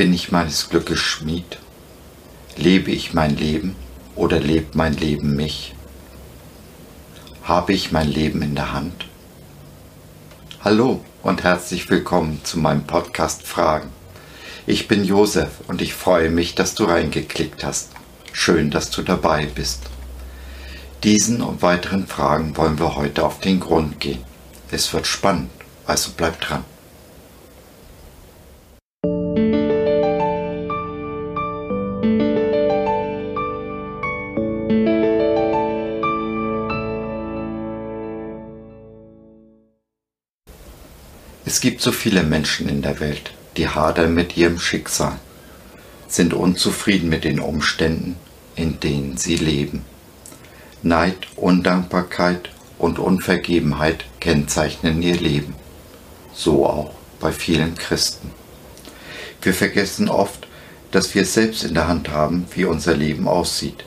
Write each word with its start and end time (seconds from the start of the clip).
Bin 0.00 0.14
ich 0.14 0.32
meines 0.32 0.70
Glückes 0.70 0.98
Schmied? 0.98 1.58
Lebe 2.56 2.90
ich 2.90 3.12
mein 3.12 3.36
Leben 3.36 3.76
oder 4.16 4.40
lebt 4.40 4.74
mein 4.74 4.94
Leben 4.94 5.36
mich? 5.36 5.74
Habe 7.42 7.74
ich 7.74 7.92
mein 7.92 8.08
Leben 8.08 8.40
in 8.40 8.54
der 8.54 8.72
Hand? 8.72 9.04
Hallo 10.64 11.04
und 11.22 11.42
herzlich 11.42 11.90
willkommen 11.90 12.40
zu 12.44 12.58
meinem 12.58 12.84
Podcast 12.84 13.46
Fragen. 13.46 13.90
Ich 14.66 14.88
bin 14.88 15.04
Josef 15.04 15.50
und 15.68 15.82
ich 15.82 15.92
freue 15.92 16.30
mich, 16.30 16.54
dass 16.54 16.74
du 16.74 16.84
reingeklickt 16.84 17.62
hast. 17.62 17.90
Schön, 18.32 18.70
dass 18.70 18.90
du 18.90 19.02
dabei 19.02 19.48
bist. 19.54 19.82
Diesen 21.04 21.42
und 21.42 21.60
weiteren 21.60 22.06
Fragen 22.06 22.56
wollen 22.56 22.78
wir 22.78 22.96
heute 22.96 23.22
auf 23.22 23.40
den 23.40 23.60
Grund 23.60 24.00
gehen. 24.00 24.24
Es 24.70 24.94
wird 24.94 25.06
spannend, 25.06 25.50
also 25.84 26.12
bleib 26.16 26.40
dran. 26.40 26.64
Es 41.44 41.60
gibt 41.60 41.80
so 41.80 41.90
viele 41.90 42.22
Menschen 42.22 42.68
in 42.68 42.82
der 42.82 43.00
Welt, 43.00 43.32
die 43.56 43.68
hadern 43.68 44.14
mit 44.14 44.36
ihrem 44.36 44.58
Schicksal, 44.58 45.18
sind 46.06 46.34
unzufrieden 46.34 47.08
mit 47.08 47.24
den 47.24 47.40
Umständen, 47.40 48.16
in 48.56 48.78
denen 48.80 49.16
sie 49.16 49.36
leben. 49.36 49.84
Neid, 50.82 51.16
Undankbarkeit 51.36 52.50
und 52.78 52.98
Unvergebenheit 52.98 54.04
kennzeichnen 54.20 55.02
ihr 55.02 55.16
Leben. 55.16 55.54
So 56.34 56.66
auch 56.66 56.92
bei 57.20 57.32
vielen 57.32 57.74
Christen. 57.74 58.30
Wir 59.42 59.54
vergessen 59.54 60.08
oft, 60.08 60.46
dass 60.90 61.14
wir 61.14 61.24
selbst 61.24 61.64
in 61.64 61.74
der 61.74 61.88
Hand 61.88 62.10
haben, 62.10 62.46
wie 62.54 62.64
unser 62.64 62.96
Leben 62.96 63.28
aussieht. 63.28 63.84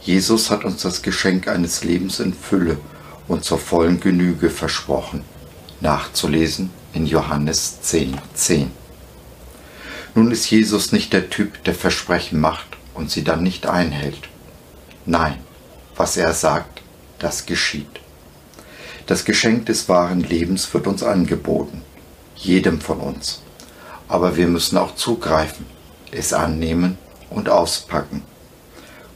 Jesus 0.00 0.50
hat 0.50 0.64
uns 0.64 0.82
das 0.82 1.02
Geschenk 1.02 1.48
eines 1.48 1.84
Lebens 1.84 2.20
in 2.20 2.34
Fülle 2.34 2.78
und 3.26 3.44
zur 3.44 3.58
vollen 3.58 4.00
Genüge 4.00 4.50
versprochen. 4.50 5.22
Nachzulesen 5.84 6.70
in 6.94 7.04
Johannes 7.04 7.82
10, 7.82 8.16
10. 8.32 8.70
Nun 10.14 10.30
ist 10.30 10.50
Jesus 10.50 10.92
nicht 10.92 11.12
der 11.12 11.28
Typ, 11.28 11.62
der 11.64 11.74
Versprechen 11.74 12.40
macht 12.40 12.78
und 12.94 13.10
sie 13.10 13.22
dann 13.22 13.42
nicht 13.42 13.66
einhält. 13.66 14.30
Nein, 15.04 15.36
was 15.94 16.16
er 16.16 16.32
sagt, 16.32 16.80
das 17.18 17.44
geschieht. 17.44 18.00
Das 19.06 19.26
Geschenk 19.26 19.66
des 19.66 19.86
wahren 19.90 20.20
Lebens 20.20 20.72
wird 20.72 20.86
uns 20.86 21.02
angeboten, 21.02 21.82
jedem 22.34 22.80
von 22.80 23.00
uns. 23.00 23.42
Aber 24.08 24.38
wir 24.38 24.46
müssen 24.46 24.78
auch 24.78 24.94
zugreifen, 24.94 25.66
es 26.10 26.32
annehmen 26.32 26.96
und 27.28 27.50
auspacken. 27.50 28.22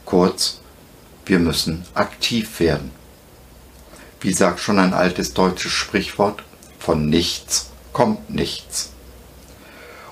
Kurz, 0.05 0.59
wir 1.25 1.39
müssen 1.39 1.83
aktiv 1.95 2.59
werden. 2.59 2.91
Wie 4.21 4.33
sagt 4.33 4.59
schon 4.59 4.77
ein 4.77 4.93
altes 4.93 5.33
deutsches 5.33 5.71
Sprichwort, 5.71 6.43
von 6.79 7.09
nichts 7.09 7.69
kommt 7.93 8.29
nichts. 8.29 8.91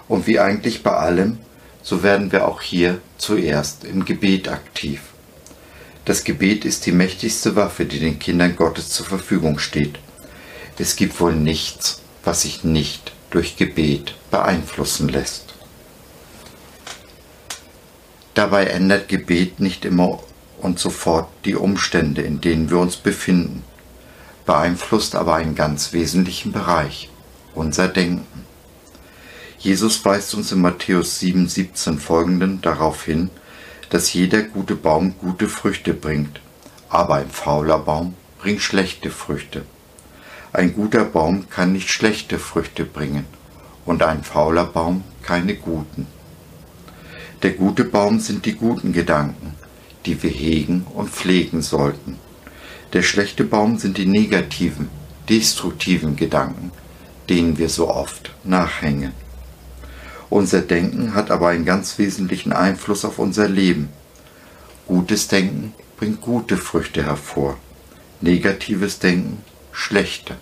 Und 0.08 0.28
wie 0.28 0.40
eigentlich 0.40 0.84
bei 0.84 0.92
allem, 0.92 1.40
so 1.82 2.04
werden 2.04 2.32
wir 2.32 2.48
auch 2.48 2.62
hier 2.62 3.00
zuerst 3.18 3.84
im 3.86 4.06
Gebet 4.06 4.50
aktiv. 4.50 5.02
Das 6.06 6.24
Gebet 6.24 6.66
ist 6.66 6.86
die 6.86 6.92
mächtigste 6.92 7.56
Waffe, 7.56 7.86
die 7.86 8.00
den 8.00 8.20
Kindern 8.20 8.56
Gottes 8.56 8.90
zur 8.90 9.06
Verfügung 9.06 9.60
steht. 9.60 10.00
Es 10.78 10.96
gibt 10.96 11.20
wohl 11.20 11.36
nichts, 11.36 12.02
was 12.24 12.44
sich 12.44 12.64
nicht 12.64 13.12
durch 13.30 13.58
Gebet 13.58 14.16
beeinflussen 14.32 15.10
lässt. 15.10 15.54
Dabei 18.34 18.68
ändert 18.68 19.08
Gebet 19.08 19.60
nicht 19.60 19.84
immer 19.84 20.20
und 20.60 20.80
sofort 20.80 21.28
die 21.46 21.56
Umstände, 21.56 22.22
in 22.22 22.40
denen 22.40 22.70
wir 22.70 22.78
uns 22.78 22.96
befinden, 22.96 23.64
beeinflusst 24.48 25.14
aber 25.14 25.36
einen 25.36 25.54
ganz 25.54 25.94
wesentlichen 25.94 26.52
Bereich, 26.52 27.10
unser 27.54 27.88
Denken. 27.88 28.46
Jesus 29.60 30.04
weist 30.06 30.34
uns 30.34 30.52
in 30.52 30.62
Matthäus 30.62 31.20
7, 31.20 31.48
17 31.48 32.00
folgenden 32.00 32.62
darauf 32.62 33.04
hin, 33.04 33.30
dass 33.90 34.14
jeder 34.14 34.42
gute 34.42 34.76
Baum 34.76 35.16
gute 35.20 35.50
Früchte 35.50 35.94
bringt, 35.94 36.40
aber 36.90 37.16
ein 37.16 37.30
fauler 37.30 37.80
Baum 37.80 38.16
bringt 38.40 38.62
schlechte 38.62 39.12
Früchte. 39.12 39.64
Ein 40.54 40.74
guter 40.74 41.04
Baum 41.04 41.50
kann 41.50 41.74
nicht 41.74 41.90
schlechte 41.90 42.40
Früchte 42.40 42.86
bringen 42.86 43.26
und 43.86 44.02
ein 44.02 44.24
fauler 44.24 44.66
Baum 44.66 45.04
keine 45.24 45.56
guten. 45.56 46.08
Der 47.44 47.52
gute 47.52 47.84
Baum 47.84 48.22
sind 48.22 48.46
die 48.46 48.56
guten 48.56 48.94
Gedanken, 48.94 49.56
die 50.06 50.24
wir 50.24 50.32
hegen 50.32 50.88
und 50.94 51.10
pflegen 51.10 51.62
sollten. 51.62 52.18
Der 52.94 53.04
schlechte 53.04 53.44
Baum 53.44 53.78
sind 53.78 53.98
die 53.98 54.06
negativen, 54.06 54.90
destruktiven 55.28 56.16
Gedanken, 56.16 56.72
denen 57.30 57.58
wir 57.58 57.68
so 57.68 57.90
oft 57.90 58.32
nachhängen. 58.46 59.12
Unser 60.30 60.62
Denken 60.62 61.14
hat 61.14 61.30
aber 61.30 61.50
einen 61.50 61.66
ganz 61.66 61.98
wesentlichen 61.98 62.54
Einfluss 62.54 63.04
auf 63.04 63.20
unser 63.20 63.50
Leben. 63.50 63.90
Gutes 64.88 65.28
Denken 65.28 65.74
bringt 65.98 66.22
gute 66.22 66.58
Früchte 66.58 67.04
hervor, 67.04 67.58
negatives 68.22 69.00
Denken 69.00 69.42
schlechte. 69.72 70.38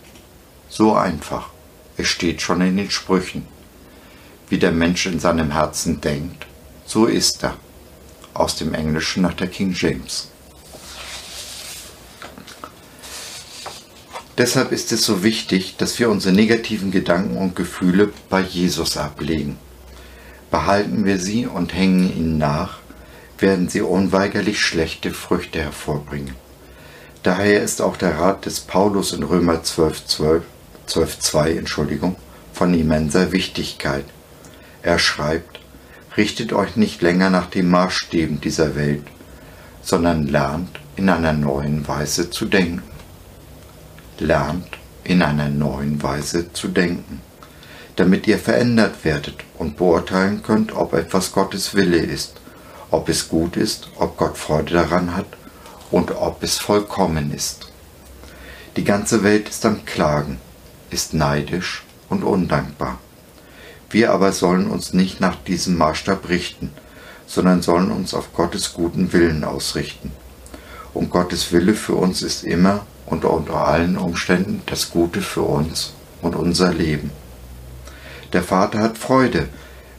So 0.70 0.96
einfach. 0.96 1.50
Es 1.98 2.08
steht 2.08 2.42
schon 2.42 2.62
in 2.62 2.78
den 2.78 2.92
Sprüchen. 2.92 3.48
Wie 4.50 4.58
der 4.60 4.72
Mensch 4.72 5.06
in 5.08 5.20
seinem 5.20 5.52
Herzen 5.52 6.02
denkt, 6.02 6.46
so 6.86 7.06
ist 7.06 7.44
er. 7.44 7.58
Aus 8.34 8.56
dem 8.58 8.74
Englischen 8.74 9.24
nach 9.24 9.34
der 9.34 9.48
King 9.48 9.74
James. 9.74 10.30
Deshalb 14.38 14.74
ist 14.74 14.92
es 14.92 15.06
so 15.06 15.24
wichtig, 15.24 15.78
dass 15.78 15.98
wir 15.98 16.10
unsere 16.10 16.36
negativen 16.36 16.92
Gedanken 16.92 17.38
und 17.38 17.56
Gefühle 17.56 18.12
bei 18.30 18.42
Jesus 18.42 18.98
ablegen. 18.98 19.58
Behalten 20.52 21.06
wir 21.06 21.20
sie 21.20 21.46
und 21.46 21.74
hängen 21.74 22.10
ihnen 22.16 22.38
nach, 22.38 22.80
werden 23.40 23.70
sie 23.70 23.82
unweigerlich 23.82 24.60
schlechte 24.60 25.12
Früchte 25.12 25.60
hervorbringen. 25.62 26.36
Daher 27.24 27.64
ist 27.64 27.82
auch 27.82 27.96
der 27.96 28.20
Rat 28.20 28.46
des 28.46 28.60
Paulus 28.60 29.14
in 29.14 29.24
Römer 29.24 29.64
12, 29.64 30.06
12, 30.06 30.44
12 30.86 31.20
2, 31.20 31.52
Entschuldigung, 31.52 32.18
von 32.52 32.74
immenser 32.74 33.32
Wichtigkeit. 33.32 34.06
Er 34.84 35.00
schreibt, 35.00 35.62
richtet 36.18 36.52
euch 36.52 36.76
nicht 36.76 37.02
länger 37.02 37.30
nach 37.30 37.50
den 37.50 37.70
Maßstäben 37.70 38.42
dieser 38.42 38.76
Welt, 38.76 39.04
sondern 39.82 40.28
lernt 40.28 40.78
in 40.98 41.10
einer 41.10 41.34
neuen 41.34 41.88
Weise 41.88 42.30
zu 42.30 42.46
denken 42.46 42.84
lernt 44.22 44.68
in 45.04 45.22
einer 45.22 45.50
neuen 45.50 46.02
Weise 46.02 46.52
zu 46.54 46.68
denken, 46.68 47.22
damit 47.96 48.28
ihr 48.28 48.40
verändert 48.40 49.04
werdet 49.04 49.36
und 49.58 49.78
beurteilen 49.78 50.44
könnt, 50.44 50.74
ob 50.74 50.94
etwas 50.94 51.32
Gottes 51.32 51.76
Wille 51.76 51.98
ist, 51.98 52.34
ob 52.92 53.10
es 53.10 53.30
gut 53.30 53.58
ist, 53.58 53.90
ob 53.98 54.18
Gott 54.18 54.38
Freude 54.38 54.74
daran 54.74 55.16
hat 55.16 55.28
und 55.92 56.12
ob 56.12 56.44
es 56.44 56.58
vollkommen 56.58 57.34
ist. 57.34 57.72
Die 58.76 58.84
ganze 58.84 59.24
Welt 59.24 59.48
ist 59.48 59.66
am 59.66 59.86
Klagen, 59.86 60.40
ist 60.90 61.14
neidisch 61.14 61.84
und 62.10 62.24
undankbar. 62.24 63.00
Wir 63.90 64.12
aber 64.12 64.34
sollen 64.34 64.68
uns 64.68 64.94
nicht 64.94 65.22
nach 65.22 65.36
diesem 65.36 65.78
Maßstab 65.78 66.28
richten, 66.28 66.72
sondern 67.28 67.62
sollen 67.62 67.92
uns 67.92 68.14
auf 68.14 68.34
Gottes 68.34 68.74
guten 68.74 69.14
Willen 69.14 69.44
ausrichten. 69.44 70.12
Und 70.96 71.10
Gottes 71.10 71.52
Wille 71.52 71.74
für 71.74 71.94
uns 71.96 72.22
ist 72.22 72.46
immer 72.46 72.86
und 73.06 73.26
unter 73.26 73.68
allen 73.68 73.98
Umständen 73.98 74.62
das 74.66 74.90
Gute 74.92 75.22
für 75.22 75.42
uns 75.42 75.94
und 76.22 76.36
unser 76.36 76.74
Leben. 76.74 77.12
Der 78.32 78.42
Vater 78.42 78.80
hat 78.80 78.98
Freude, 78.98 79.50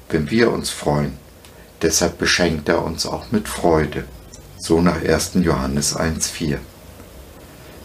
wenn 0.09 0.31
wir 0.31 0.51
uns 0.51 0.71
freuen. 0.71 1.19
Deshalb 1.83 2.17
beschenkt 2.17 2.71
er 2.71 2.83
uns 2.83 3.05
auch 3.05 3.31
mit 3.31 3.47
Freude. 3.47 4.05
So 4.59 4.81
nach 4.81 5.03
1. 5.05 5.33
Johannes 5.35 5.95
1.4. 5.95 6.57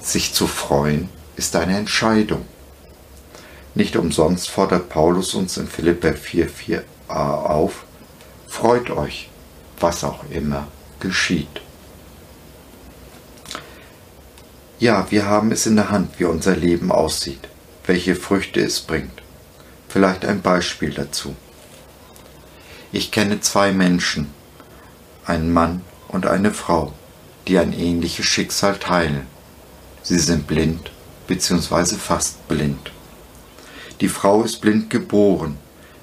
Sich 0.02 0.34
zu 0.34 0.48
freuen 0.48 1.10
ist 1.36 1.58
eine 1.58 1.78
Entscheidung. 1.78 2.46
Nicht 3.76 3.98
umsonst 3.98 4.50
fordert 4.50 4.88
Paulus 4.88 5.34
uns 5.34 5.58
in 5.58 5.68
Philippa 5.68 6.10
4.4a 6.10 6.84
auf, 7.10 7.84
freut 8.48 8.90
euch, 8.90 9.30
was 9.82 10.06
auch 10.06 10.24
immer 10.30 10.70
geschieht. 11.02 11.62
Ja, 14.82 15.06
wir 15.12 15.28
haben 15.28 15.52
es 15.52 15.68
in 15.68 15.76
der 15.76 15.92
Hand, 15.92 16.18
wie 16.18 16.24
unser 16.24 16.56
Leben 16.56 16.92
aussieht, 16.92 17.48
welche 17.86 18.16
Früchte 18.16 18.62
es 18.62 18.80
bringt. 18.80 19.22
Vielleicht 19.88 20.26
ein 20.26 20.42
Beispiel 20.42 20.90
dazu. 20.90 21.36
Ich 22.92 23.12
kenne 23.12 23.42
zwei 23.42 23.74
Menschen, 23.74 24.32
einen 25.24 25.54
Mann 25.54 25.82
und 26.08 26.26
eine 26.26 26.52
Frau, 26.52 26.94
die 27.48 27.60
ein 27.60 27.74
ähnliches 27.74 28.26
Schicksal 28.26 28.76
teilen. 28.80 29.28
Sie 30.02 30.18
sind 30.18 30.48
blind 30.48 30.90
bzw. 31.28 31.98
fast 31.98 32.48
blind. 32.48 32.92
Die 34.00 34.10
Frau 34.10 34.42
ist 34.42 34.62
blind 34.62 34.90
geboren, 34.90 35.60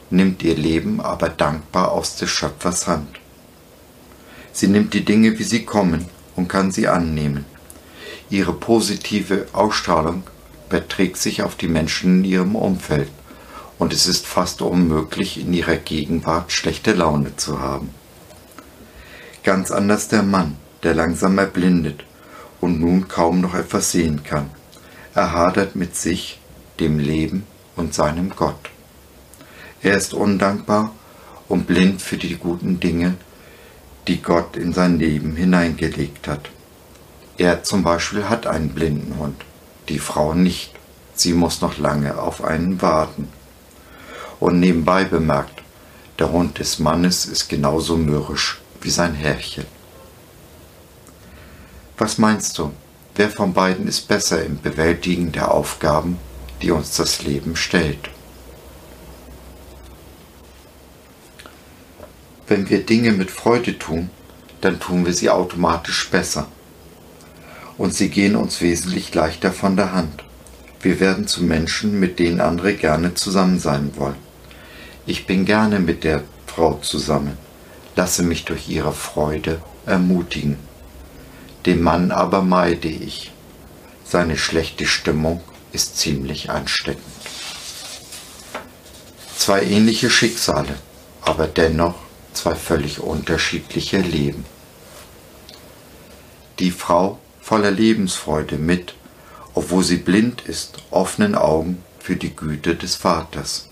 nimmt 0.09 0.45
ihr 0.45 0.55
Leben 0.55 1.01
aber 1.01 1.31
dankbar 1.31 1.91
aus 1.91 2.15
des 2.15 2.31
Schöpfers 2.31 2.87
Hand. 2.87 3.19
Sie 4.53 4.69
nimmt 4.69 4.95
die 4.95 5.05
Dinge, 5.05 5.37
wie 5.37 5.43
sie 5.43 5.65
kommen, 5.65 6.09
und 6.37 6.47
kann 6.47 6.71
sie 6.71 6.87
annehmen. 6.87 7.45
Ihre 8.31 8.53
positive 8.53 9.47
Ausstrahlung 9.53 10.23
überträgt 10.69 11.17
sich 11.17 11.43
auf 11.43 11.57
die 11.57 11.69
Menschen 11.69 12.19
in 12.19 12.31
ihrem 12.31 12.57
Umfeld 12.57 13.09
und 13.79 13.93
es 13.93 14.07
ist 14.07 14.27
fast 14.27 14.61
unmöglich, 14.61 15.41
in 15.41 15.53
ihrer 15.55 15.77
Gegenwart 15.77 16.53
schlechte 16.53 16.93
Laune 16.93 17.37
zu 17.37 17.61
haben. 17.61 17.91
Ganz 19.45 19.71
anders 19.71 20.09
der 20.09 20.23
Mann, 20.23 20.57
der 20.83 20.95
langsam 20.95 21.39
erblindet 21.39 22.05
und 22.61 22.81
nun 22.81 23.09
kaum 23.09 23.41
noch 23.41 23.55
etwas 23.55 23.93
sehen 23.93 24.23
kann. 24.25 24.51
Er 25.15 25.33
hadert 25.33 25.75
mit 25.75 25.97
sich, 25.97 26.39
dem 26.81 26.99
Leben 26.99 27.45
und 27.77 27.95
seinem 27.95 28.31
Gott. 28.31 28.71
Er 29.81 29.97
ist 29.97 30.13
undankbar 30.13 30.93
und 31.49 31.67
blind 31.67 32.03
für 32.03 32.19
die 32.19 32.37
guten 32.37 32.79
Dinge, 32.79 33.15
die 34.07 34.21
Gott 34.21 34.57
in 34.57 34.73
sein 34.73 34.99
Leben 34.99 35.35
hineingelegt 35.35 36.29
hat. 36.29 36.51
Er 37.39 37.63
zum 37.63 37.85
Beispiel 37.85 38.29
hat 38.29 38.49
einen 38.49 38.71
blinden 38.71 39.17
Hund, 39.17 39.45
die 39.89 40.01
Frau 40.01 40.35
nicht. 40.35 40.75
Sie 41.15 41.33
muss 41.33 41.61
noch 41.61 41.79
lange 41.79 42.21
auf 42.21 42.43
einen 42.43 42.83
warten. 42.83 43.29
Und 44.41 44.59
nebenbei 44.59 45.05
bemerkt, 45.05 45.63
der 46.19 46.33
Hund 46.33 46.59
des 46.59 46.81
Mannes 46.81 47.27
ist 47.27 47.49
genauso 47.49 47.97
mürrisch 47.97 48.61
wie 48.81 48.91
sein 48.91 49.15
Herrchen. 49.15 49.67
Was 51.97 52.19
meinst 52.19 52.59
du, 52.59 52.73
wer 53.15 53.31
von 53.31 53.53
beiden 53.53 53.87
ist 53.87 54.09
besser 54.09 54.45
im 54.45 54.61
Bewältigen 54.61 55.31
der 55.31 55.53
Aufgaben, 55.53 56.19
die 56.61 56.73
uns 56.73 56.97
das 56.97 57.23
Leben 57.23 57.55
stellt? 57.55 58.11
Wenn 62.49 62.69
wir 62.69 62.85
Dinge 62.85 63.13
mit 63.13 63.31
Freude 63.31 63.79
tun, 63.79 64.11
dann 64.61 64.81
tun 64.81 65.07
wir 65.07 65.13
sie 65.13 65.31
automatisch 65.31 66.11
besser 66.11 66.49
und 67.79 67.95
sie 67.95 68.11
gehen 68.11 68.37
uns 68.37 68.61
wesentlich 68.61 69.15
leichter 69.15 69.53
von 69.53 69.77
der 69.77 69.93
Hand. 69.93 70.25
Wir 70.81 71.01
werden 71.01 71.27
zu 71.27 71.43
Menschen, 71.43 71.99
mit 71.99 72.19
denen 72.19 72.41
andere 72.41 72.75
gerne 72.75 73.15
zusammen 73.15 73.59
sein 73.59 73.93
wollen. 73.97 74.17
Ich 75.07 75.27
bin 75.27 75.45
gerne 75.45 75.79
mit 75.79 76.05
der 76.05 76.23
Frau 76.47 76.75
zusammen, 76.83 77.39
lasse 77.97 78.23
mich 78.23 78.45
durch 78.45 78.69
ihre 78.69 78.93
Freude 78.93 79.63
ermutigen. 79.87 80.59
Den 81.67 81.83
Mann 81.83 82.11
aber 82.11 82.43
meide 82.43 82.89
ich. 82.89 83.33
Seine 84.05 84.37
schlechte 84.37 84.87
Stimmung 84.87 85.41
ist 85.73 85.99
ziemlich 85.99 86.51
ansteckend. 86.51 87.03
Zwei 89.37 89.63
ähnliche 89.63 90.11
Schicksale, 90.11 90.77
aber 91.23 91.47
dennoch 91.47 91.95
zwei 92.33 92.55
völlig 92.55 93.01
unterschiedliche 93.01 93.99
Leben. 93.99 94.45
Die 96.59 96.71
Frau 96.71 97.19
voller 97.49 97.71
Lebensfreude 97.71 98.59
mit, 98.59 98.93
obwohl 99.55 99.83
sie 99.83 99.97
blind 99.97 100.43
ist, 100.43 100.83
offenen 100.91 101.35
Augen 101.35 101.83
für 101.99 102.15
die 102.15 102.37
Güte 102.37 102.75
des 102.75 102.97
Vaters. 102.97 103.71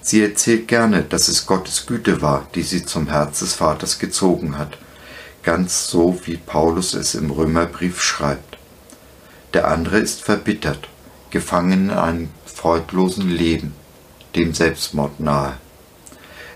Sie 0.00 0.20
erzählt 0.20 0.66
gerne, 0.66 1.04
dass 1.04 1.28
es 1.28 1.46
Gottes 1.46 1.86
Güte 1.86 2.20
war, 2.20 2.48
die 2.56 2.64
sie 2.64 2.84
zum 2.84 3.06
Herz 3.10 3.38
des 3.38 3.54
Vaters 3.54 4.00
gezogen 4.00 4.58
hat, 4.58 4.76
ganz 5.44 5.86
so 5.86 6.18
wie 6.24 6.36
Paulus 6.36 6.94
es 6.94 7.14
im 7.14 7.30
Römerbrief 7.30 8.02
schreibt. 8.02 8.58
Der 9.54 9.68
andere 9.68 10.00
ist 10.00 10.22
verbittert, 10.22 10.88
gefangen 11.30 11.90
in 11.90 11.90
einem 11.90 12.28
freudlosen 12.44 13.30
Leben, 13.30 13.72
dem 14.34 14.52
Selbstmord 14.52 15.20
nahe. 15.20 15.58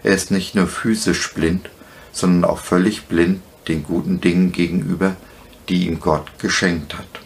Er 0.03 0.17
ist 0.17 0.33
nicht 0.33 0.57
nur 0.57 0.67
physisch 0.67 1.33
blind, 1.33 1.71
sondern 2.11 2.51
auch 2.51 2.59
völlig 2.59 3.05
blind 3.05 3.41
den 3.69 3.85
guten 3.85 4.21
Dingen 4.21 4.51
gegenüber, 4.51 5.15
die 5.69 5.87
ihm 5.87 6.01
Gott 6.01 6.39
geschenkt 6.39 6.95
hat. 6.95 7.21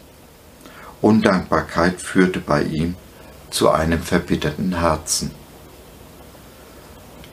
Undankbarkeit 1.01 2.01
führte 2.01 2.39
bei 2.39 2.63
ihm 2.63 2.95
zu 3.49 3.69
einem 3.69 4.01
verbitterten 4.01 4.79
Herzen. 4.79 5.31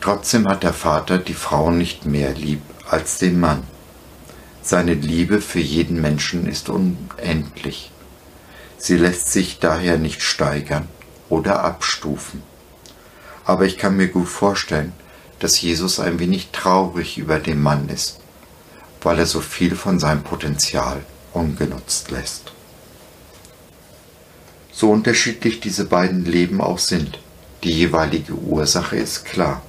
Trotzdem 0.00 0.46
hat 0.48 0.62
der 0.62 0.74
Vater 0.74 1.18
die 1.18 1.34
Frau 1.34 1.70
nicht 1.70 2.04
mehr 2.04 2.34
lieb 2.34 2.60
als 2.88 3.18
den 3.18 3.40
Mann. 3.40 3.62
Seine 4.62 4.94
Liebe 4.94 5.40
für 5.40 5.60
jeden 5.60 6.00
Menschen 6.00 6.46
ist 6.46 6.68
unendlich. 6.68 7.90
Sie 8.76 8.96
lässt 8.96 9.32
sich 9.32 9.58
daher 9.58 9.98
nicht 9.98 10.22
steigern 10.22 10.88
oder 11.28 11.64
abstufen. 11.64 12.42
Aber 13.44 13.64
ich 13.64 13.78
kann 13.78 13.96
mir 13.96 14.08
gut 14.08 14.28
vorstellen, 14.28 14.92
dass 15.38 15.60
Jesus 15.60 16.00
ein 16.00 16.18
wenig 16.18 16.50
traurig 16.52 17.18
über 17.18 17.38
den 17.38 17.62
Mann 17.62 17.88
ist 17.88 18.20
weil 19.04 19.18
er 19.18 19.26
so 19.26 19.40
viel 19.40 19.76
von 19.76 19.98
seinem 19.98 20.22
Potenzial 20.22 21.02
ungenutzt 21.32 22.10
lässt. 22.10 22.52
So 24.72 24.90
unterschiedlich 24.90 25.60
diese 25.60 25.84
beiden 25.84 26.24
Leben 26.24 26.60
auch 26.60 26.78
sind, 26.78 27.20
die 27.62 27.70
jeweilige 27.70 28.34
Ursache 28.34 28.96
ist 28.96 29.24
klar. 29.24 29.62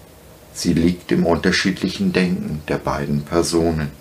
Sie 0.53 0.73
liegt 0.73 1.11
im 1.11 1.25
unterschiedlichen 1.25 2.13
Denken 2.13 2.61
der 2.67 2.77
beiden 2.77 3.23
Personen, 3.23 3.91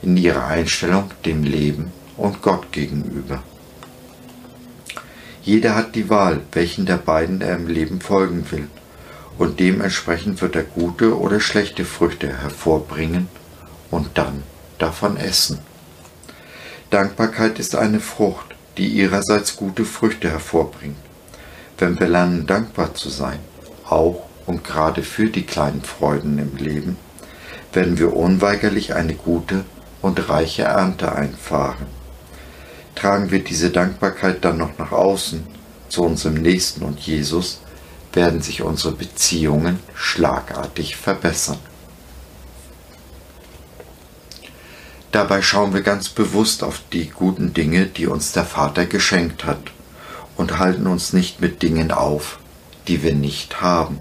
in 0.00 0.16
ihrer 0.16 0.46
Einstellung 0.46 1.10
dem 1.26 1.42
Leben 1.42 1.92
und 2.16 2.40
Gott 2.40 2.72
gegenüber. 2.72 3.42
Jeder 5.42 5.74
hat 5.74 5.96
die 5.96 6.08
Wahl, 6.08 6.40
welchen 6.52 6.86
der 6.86 6.98
beiden 6.98 7.40
er 7.40 7.56
im 7.56 7.66
Leben 7.66 8.00
folgen 8.00 8.50
will, 8.50 8.68
und 9.38 9.58
dementsprechend 9.58 10.40
wird 10.40 10.54
er 10.54 10.62
gute 10.62 11.18
oder 11.18 11.40
schlechte 11.40 11.84
Früchte 11.84 12.28
hervorbringen 12.28 13.28
und 13.90 14.10
dann 14.14 14.44
davon 14.82 15.16
essen. 15.16 15.60
Dankbarkeit 16.90 17.58
ist 17.58 17.74
eine 17.74 18.00
Frucht, 18.00 18.54
die 18.76 18.88
ihrerseits 18.88 19.56
gute 19.56 19.84
Früchte 19.84 20.28
hervorbringt. 20.28 20.96
Wenn 21.78 21.98
wir 21.98 22.08
lernen, 22.08 22.46
dankbar 22.46 22.94
zu 22.94 23.08
sein, 23.08 23.38
auch 23.88 24.24
und 24.46 24.64
gerade 24.64 25.02
für 25.02 25.30
die 25.30 25.46
kleinen 25.46 25.82
Freuden 25.82 26.38
im 26.38 26.56
Leben, 26.56 26.96
werden 27.72 27.98
wir 27.98 28.14
unweigerlich 28.14 28.94
eine 28.94 29.14
gute 29.14 29.64
und 30.02 30.28
reiche 30.28 30.64
Ernte 30.64 31.12
einfahren. 31.12 31.86
Tragen 32.94 33.30
wir 33.30 33.42
diese 33.42 33.70
Dankbarkeit 33.70 34.44
dann 34.44 34.58
noch 34.58 34.76
nach 34.78 34.92
außen, 34.92 35.46
zu 35.88 36.02
unserem 36.02 36.34
Nächsten 36.34 36.82
und 36.82 37.00
Jesus, 37.00 37.60
werden 38.12 38.42
sich 38.42 38.62
unsere 38.62 38.94
Beziehungen 38.94 39.78
schlagartig 39.94 40.96
verbessern. 40.96 41.58
Dabei 45.12 45.42
schauen 45.42 45.74
wir 45.74 45.82
ganz 45.82 46.08
bewusst 46.08 46.64
auf 46.64 46.80
die 46.90 47.10
guten 47.10 47.52
Dinge, 47.52 47.84
die 47.84 48.06
uns 48.06 48.32
der 48.32 48.46
Vater 48.46 48.86
geschenkt 48.86 49.44
hat 49.44 49.60
und 50.38 50.58
halten 50.58 50.86
uns 50.86 51.12
nicht 51.12 51.38
mit 51.38 51.60
Dingen 51.60 51.92
auf, 51.92 52.38
die 52.88 53.02
wir 53.02 53.14
nicht 53.14 53.60
haben. 53.60 53.98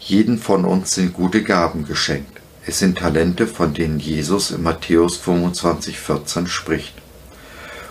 Jeden 0.00 0.38
von 0.38 0.64
uns 0.64 0.96
sind 0.96 1.14
gute 1.14 1.44
Gaben 1.44 1.86
geschenkt. 1.86 2.40
Es 2.66 2.80
sind 2.80 2.98
Talente, 2.98 3.46
von 3.46 3.72
denen 3.72 4.00
Jesus 4.00 4.50
in 4.50 4.64
Matthäus 4.64 5.16
25, 5.16 6.00
14 6.00 6.48
spricht. 6.48 6.94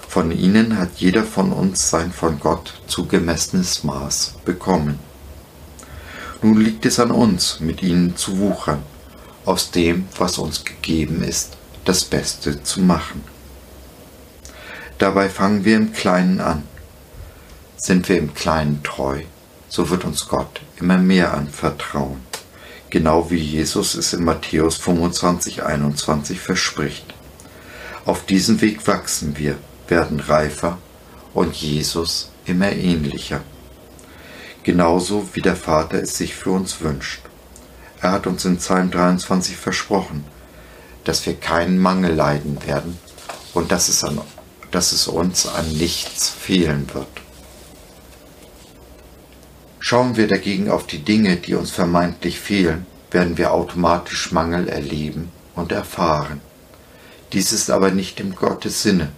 Von 0.09 0.31
ihnen 0.31 0.77
hat 0.77 0.97
jeder 0.97 1.23
von 1.23 1.53
uns 1.53 1.89
sein 1.89 2.11
von 2.11 2.37
Gott 2.37 2.81
zugemessenes 2.85 3.85
Maß 3.85 4.35
bekommen. 4.43 4.99
Nun 6.41 6.59
liegt 6.59 6.85
es 6.85 6.99
an 6.99 7.11
uns, 7.11 7.61
mit 7.61 7.81
ihnen 7.81 8.17
zu 8.17 8.39
wuchern, 8.39 8.83
aus 9.45 9.71
dem, 9.71 10.09
was 10.17 10.37
uns 10.37 10.65
gegeben 10.65 11.23
ist 11.23 11.55
das 11.85 12.05
Beste 12.05 12.63
zu 12.63 12.81
machen. 12.81 13.23
Dabei 14.97 15.29
fangen 15.29 15.65
wir 15.65 15.75
im 15.75 15.93
Kleinen 15.93 16.39
an. 16.39 16.63
Sind 17.75 18.07
wir 18.07 18.17
im 18.17 18.33
Kleinen 18.33 18.81
treu, 18.83 19.23
so 19.67 19.89
wird 19.89 20.05
uns 20.05 20.27
Gott 20.27 20.61
immer 20.79 20.97
mehr 20.97 21.33
anvertrauen, 21.33 22.21
genau 22.89 23.29
wie 23.29 23.39
Jesus 23.39 23.95
es 23.95 24.13
in 24.13 24.23
Matthäus 24.23 24.77
25, 24.77 25.63
21 25.63 26.39
verspricht. 26.39 27.13
Auf 28.05 28.25
diesem 28.25 28.61
Weg 28.61 28.87
wachsen 28.87 29.37
wir, 29.37 29.57
werden 29.87 30.19
reifer 30.21 30.77
und 31.33 31.55
Jesus 31.55 32.31
immer 32.45 32.71
ähnlicher. 32.71 33.41
Genauso 34.63 35.27
wie 35.33 35.41
der 35.41 35.57
Vater 35.57 36.01
es 36.01 36.17
sich 36.17 36.35
für 36.35 36.51
uns 36.51 36.79
wünscht. 36.79 37.21
Er 37.99 38.11
hat 38.11 38.27
uns 38.27 38.45
in 38.45 38.57
Psalm 38.57 38.91
23 38.91 39.57
versprochen, 39.57 40.23
dass 41.03 41.25
wir 41.25 41.35
keinen 41.35 41.77
Mangel 41.77 42.13
leiden 42.13 42.65
werden 42.65 42.97
und 43.53 43.71
dass 43.71 43.89
es, 43.89 44.03
an, 44.03 44.21
dass 44.71 44.91
es 44.91 45.07
uns 45.07 45.47
an 45.47 45.71
nichts 45.71 46.29
fehlen 46.29 46.87
wird. 46.93 47.07
Schauen 49.79 50.15
wir 50.15 50.27
dagegen 50.27 50.69
auf 50.71 50.87
die 50.87 51.03
Dinge, 51.03 51.35
die 51.35 51.55
uns 51.55 51.71
vermeintlich 51.71 52.39
fehlen, 52.39 52.85
werden 53.11 53.37
wir 53.37 53.51
automatisch 53.51 54.31
Mangel 54.31 54.69
erleben 54.69 55.31
und 55.55 55.71
erfahren. 55.71 56.41
Dies 57.33 57.51
ist 57.51 57.69
aber 57.69 57.91
nicht 57.91 58.19
im 58.19 58.33
Gottes 58.33 58.81
Sinne 58.81 59.11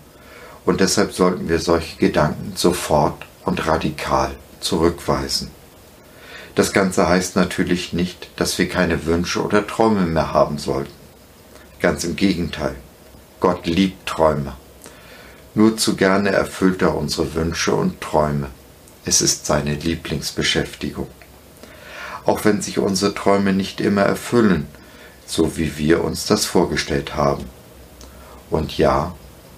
und 0.66 0.82
deshalb 0.82 1.14
sollten 1.14 1.50
wir 1.50 1.60
solche 1.60 1.98
Gedanken 1.98 2.54
sofort 2.56 3.26
und 3.44 3.68
radikal 3.68 4.32
zurückweisen. 4.60 5.52
Das 6.56 6.74
Ganze 6.74 7.08
heißt 7.08 7.36
natürlich 7.36 7.94
nicht, 7.94 8.30
dass 8.38 8.58
wir 8.58 8.70
keine 8.70 9.06
Wünsche 9.06 9.44
oder 9.44 9.68
Träume 9.68 10.06
mehr 10.06 10.34
haben 10.34 10.58
sollten. 10.58 10.95
Ganz 11.86 12.04
im 12.04 12.16
Gegenteil. 12.16 12.74
Gott 13.40 13.68
liebt 13.68 14.08
Träume. 14.08 14.54
Nur 15.54 15.78
zu 15.78 15.96
gerne 15.96 16.32
erfüllt 16.32 16.82
er 16.82 16.96
unsere 16.96 17.36
Wünsche 17.36 17.76
und 17.76 18.02
Träume. 18.02 18.48
Es 19.06 19.22
ist 19.22 19.46
seine 19.46 19.76
Lieblingsbeschäftigung. 19.76 21.08
Auch 22.26 22.44
wenn 22.44 22.60
sich 22.64 22.80
unsere 22.80 23.14
Träume 23.14 23.54
nicht 23.54 23.82
immer 23.82 24.02
erfüllen, 24.02 24.66
so 25.28 25.58
wie 25.58 25.78
wir 25.78 26.04
uns 26.04 26.26
das 26.26 26.46
vorgestellt 26.46 27.16
haben. 27.16 27.46
Und 28.50 28.80
ja, 28.80 29.14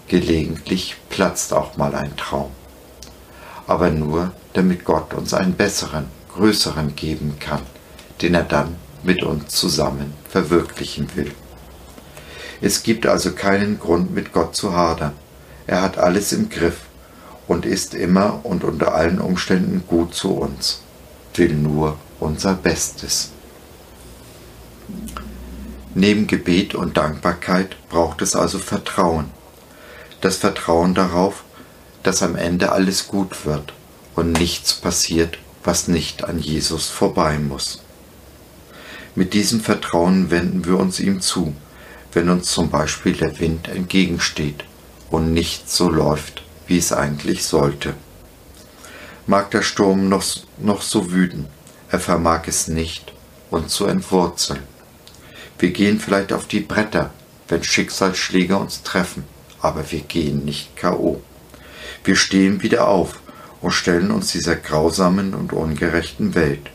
gelegentlich 0.09 0.97
platzt 1.09 1.53
auch 1.53 1.77
mal 1.77 1.95
ein 1.95 2.17
Traum. 2.17 2.51
Aber 3.67 3.89
nur, 3.89 4.33
damit 4.51 4.83
Gott 4.83 5.13
uns 5.13 5.33
einen 5.33 5.53
besseren, 5.53 6.07
größeren 6.35 6.93
geben 6.93 7.37
kann, 7.39 7.61
den 8.21 8.33
er 8.33 8.43
dann 8.43 8.75
mit 9.01 9.23
uns 9.23 9.53
zusammen 9.55 10.13
verwirklichen 10.29 11.07
will. 11.15 11.31
Es 12.61 12.83
gibt 12.83 13.05
also 13.05 13.31
keinen 13.33 13.79
Grund, 13.79 14.13
mit 14.13 14.33
Gott 14.33 14.55
zu 14.55 14.73
hadern. 14.75 15.13
Er 15.67 15.81
hat 15.81 15.97
alles 15.97 16.31
im 16.31 16.49
Griff 16.49 16.77
und 17.47 17.65
ist 17.65 17.93
immer 17.93 18.41
und 18.43 18.63
unter 18.63 18.93
allen 18.93 19.19
Umständen 19.19 19.83
gut 19.87 20.13
zu 20.13 20.33
uns, 20.33 20.81
will 21.35 21.53
nur 21.53 21.97
unser 22.19 22.53
Bestes. 22.53 23.31
Neben 25.93 26.27
Gebet 26.27 26.75
und 26.75 26.97
Dankbarkeit 26.97 27.75
braucht 27.89 28.21
es 28.21 28.35
also 28.35 28.59
Vertrauen. 28.59 29.31
Das 30.21 30.37
Vertrauen 30.37 30.93
darauf, 30.93 31.43
dass 32.03 32.23
am 32.23 32.35
Ende 32.35 32.71
alles 32.71 33.07
gut 33.07 33.45
wird 33.45 33.73
und 34.15 34.31
nichts 34.33 34.73
passiert, 34.73 35.37
was 35.63 35.87
nicht 35.87 36.23
an 36.23 36.39
Jesus 36.39 36.87
vorbei 36.87 37.37
muss. 37.39 37.81
Mit 39.15 39.33
diesem 39.33 39.61
Vertrauen 39.61 40.29
wenden 40.29 40.65
wir 40.65 40.77
uns 40.77 40.99
ihm 40.99 41.21
zu, 41.21 41.53
wenn 42.17 42.29
uns 42.29 42.51
zum 42.51 42.71
Beispiel 42.71 43.13
der 43.13 43.39
Wind 43.39 43.67
entgegensteht 43.67 44.63
und 45.11 45.35
nichts 45.35 45.77
so 45.77 45.87
läuft, 45.87 46.41
wie 46.65 46.79
es 46.79 46.91
eigentlich 46.91 47.45
sollte. 47.45 47.93
Mag 49.27 49.51
der 49.51 49.61
Sturm 49.61 50.09
noch, 50.09 50.25
noch 50.57 50.81
so 50.81 51.11
wüten, 51.11 51.45
er 51.91 51.99
vermag 51.99 52.47
es 52.47 52.67
nicht, 52.67 53.13
uns 53.51 53.71
zu 53.71 53.85
entwurzeln. 53.85 54.63
Wir 55.59 55.69
gehen 55.69 55.99
vielleicht 55.99 56.33
auf 56.33 56.47
die 56.47 56.61
Bretter, 56.61 57.11
wenn 57.49 57.63
Schicksalsschläge 57.63 58.57
uns 58.57 58.81
treffen, 58.81 59.23
aber 59.61 59.91
wir 59.91 59.99
gehen 59.99 60.43
nicht 60.43 60.75
KO. 60.75 61.21
Wir 62.03 62.15
stehen 62.15 62.63
wieder 62.63 62.87
auf 62.87 63.19
und 63.61 63.73
stellen 63.73 64.09
uns 64.09 64.31
dieser 64.31 64.55
grausamen 64.55 65.35
und 65.35 65.53
ungerechten 65.53 66.33
Welt 66.33 66.71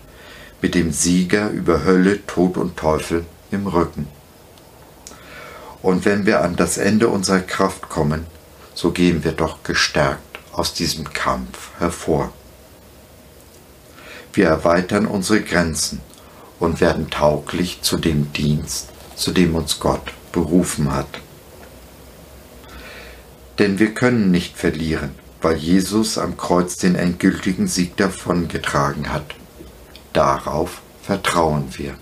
mit 0.60 0.76
dem 0.76 0.92
Sieger 0.92 1.50
über 1.50 1.82
Hölle, 1.84 2.24
Tod 2.28 2.56
und 2.56 2.76
Teufel 2.76 3.24
im 3.50 3.66
Rücken. 3.66 4.06
Und 5.82 6.04
wenn 6.04 6.26
wir 6.26 6.42
an 6.42 6.54
das 6.54 6.78
Ende 6.78 7.08
unserer 7.08 7.40
Kraft 7.40 7.88
kommen, 7.88 8.26
so 8.74 8.92
gehen 8.92 9.24
wir 9.24 9.32
doch 9.32 9.64
gestärkt 9.64 10.38
aus 10.52 10.74
diesem 10.74 11.12
Kampf 11.12 11.70
hervor. 11.78 12.32
Wir 14.32 14.46
erweitern 14.46 15.06
unsere 15.06 15.42
Grenzen 15.42 16.00
und 16.58 16.80
werden 16.80 17.10
tauglich 17.10 17.82
zu 17.82 17.98
dem 17.98 18.32
Dienst, 18.32 18.90
zu 19.16 19.32
dem 19.32 19.54
uns 19.56 19.80
Gott 19.80 20.12
berufen 20.30 20.94
hat. 20.94 21.20
Denn 23.58 23.78
wir 23.78 23.92
können 23.92 24.30
nicht 24.30 24.56
verlieren, 24.56 25.10
weil 25.42 25.56
Jesus 25.56 26.16
am 26.16 26.36
Kreuz 26.36 26.76
den 26.76 26.94
endgültigen 26.94 27.66
Sieg 27.66 27.96
davongetragen 27.96 29.12
hat. 29.12 29.34
Darauf 30.12 30.80
vertrauen 31.02 31.66
wir. 31.76 31.94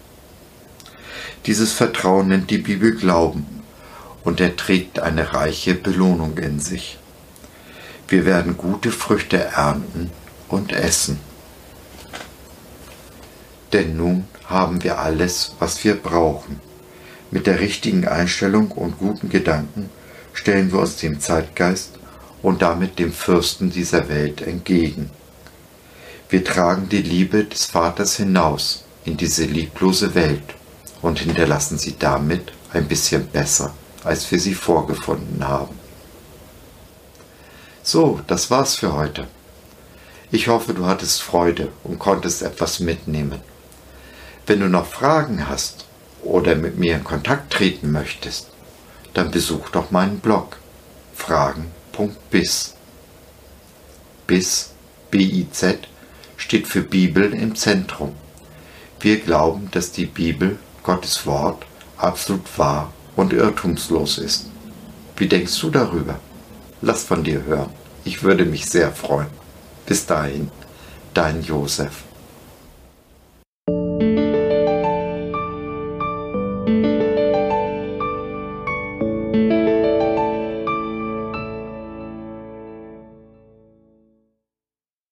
Dieses 1.47 1.73
Vertrauen 1.73 2.29
nennt 2.29 2.51
die 2.51 2.59
Bibel 2.59 2.95
Glauben 2.95 3.60
und 4.25 4.41
er 4.41 4.57
trägt 4.57 5.01
eine 5.01 5.33
reiche 5.33 5.75
Belohnung 5.75 6.37
in 6.39 6.61
sich. 6.61 6.99
Wir 8.09 8.25
werden 8.27 8.57
gute 8.57 8.91
Früchte 8.91 9.39
ernten 9.39 10.11
und 10.49 10.73
essen. 10.73 11.21
Denn 13.73 13.97
nun 13.97 14.25
haben 14.47 14.83
wir 14.83 14.99
alles, 14.99 15.55
was 15.61 15.85
wir 15.85 15.95
brauchen. 15.95 16.61
Mit 17.31 17.47
der 17.47 17.61
richtigen 17.61 18.09
Einstellung 18.09 18.73
und 18.73 18.99
guten 18.99 19.29
Gedanken 19.29 19.89
stellen 20.33 20.73
wir 20.73 20.81
uns 20.81 20.97
dem 20.97 21.21
Zeitgeist 21.21 21.99
und 22.43 22.63
damit 22.63 22.99
dem 22.99 23.13
Fürsten 23.13 23.71
dieser 23.71 24.09
Welt 24.09 24.43
entgegen. 24.43 25.11
Wir 26.29 26.45
tragen 26.45 26.89
die 26.89 27.03
Liebe 27.03 27.45
des 27.45 27.67
Vaters 27.67 28.17
hinaus 28.17 28.85
in 29.05 29.17
diese 29.17 29.45
lieblose 29.45 30.15
Welt 30.15 30.43
und 31.01 31.21
hinterlassen 31.21 31.79
sie 31.79 31.95
damit 31.99 32.53
ein 32.73 32.87
bisschen 32.89 33.27
besser 33.29 33.73
als 34.05 34.31
wir 34.31 34.41
sie 34.41 34.55
vorgefunden 34.55 35.47
haben. 35.47 35.79
So, 37.83 38.21
das 38.27 38.51
war's 38.51 38.77
für 38.77 38.93
heute. 38.93 39.27
Ich 40.31 40.49
hoffe, 40.49 40.75
du 40.75 40.87
hattest 40.87 41.23
Freude 41.23 41.73
und 41.83 41.99
konntest 41.99 42.43
etwas 42.43 42.81
mitnehmen. 42.81 43.41
Wenn 44.47 44.61
du 44.61 44.69
noch 44.69 44.87
Fragen 44.87 45.49
hast 45.49 45.87
oder 46.23 46.55
mit 46.55 46.79
mir 46.79 46.97
in 46.97 47.05
Kontakt 47.05 47.53
treten 47.53 47.91
möchtest, 47.91 48.49
dann 49.15 49.31
besuch 49.31 49.71
doch 49.71 49.91
meinen 49.91 50.21
Blog 50.21 50.59
fragen.biz. 51.15 52.75
Biz, 54.27 54.71
B-I-Z, 55.11 55.89
steht 56.37 56.69
für 56.69 56.83
Bibel 56.83 57.33
im 57.33 57.57
Zentrum. 57.57 58.15
Wir 59.01 59.19
glauben, 59.19 59.69
dass 59.73 59.91
die 59.91 60.07
Bibel, 60.07 60.59
Gottes 60.85 61.27
Wort, 61.27 61.67
absolut 61.97 62.47
wahr 62.57 62.93
und 63.21 63.35
irrtumslos 63.35 64.17
ist. 64.19 64.47
Wie 65.17 65.29
denkst 65.29 65.61
du 65.61 65.71
darüber? 65.71 66.19
Lass 66.81 67.05
von 67.05 67.23
dir 67.23 67.45
hören. 67.45 67.71
Ich 68.05 68.23
würde 68.23 68.47
mich 68.47 68.65
sehr 68.65 68.91
freuen. 68.93 69.29
Bis 69.85 70.07
dahin, 70.07 70.51
dein 71.13 71.43
Josef. 71.43 72.05